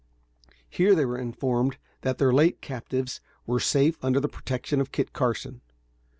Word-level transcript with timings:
Here 0.67 0.95
they 0.95 1.05
were 1.05 1.19
informed 1.19 1.77
that 2.01 2.17
their 2.17 2.33
late 2.33 2.59
captives 2.59 3.21
were 3.45 3.59
safe 3.59 4.03
under 4.03 4.19
the 4.19 4.27
protection 4.27 4.81
of 4.81 4.91
Kit 4.91 5.13
Carson. 5.13 5.61